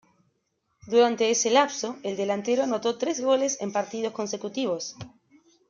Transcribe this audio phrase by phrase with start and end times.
[0.87, 4.95] Durante ese lapso, el Delantero anotó tres goles en partidos consecutivos.